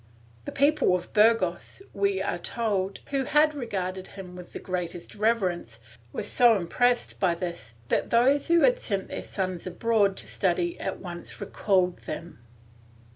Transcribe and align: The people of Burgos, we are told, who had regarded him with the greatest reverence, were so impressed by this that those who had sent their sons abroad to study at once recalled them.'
The 0.45 0.51
people 0.51 0.95
of 0.95 1.13
Burgos, 1.13 1.83
we 1.93 2.23
are 2.23 2.39
told, 2.39 3.01
who 3.11 3.25
had 3.25 3.53
regarded 3.53 4.07
him 4.07 4.35
with 4.35 4.51
the 4.51 4.57
greatest 4.57 5.13
reverence, 5.13 5.79
were 6.11 6.23
so 6.23 6.55
impressed 6.55 7.19
by 7.19 7.35
this 7.35 7.75
that 7.89 8.09
those 8.09 8.47
who 8.47 8.61
had 8.61 8.79
sent 8.79 9.09
their 9.09 9.21
sons 9.21 9.67
abroad 9.67 10.17
to 10.17 10.25
study 10.27 10.79
at 10.79 10.97
once 10.97 11.39
recalled 11.39 11.99
them.' 12.07 12.39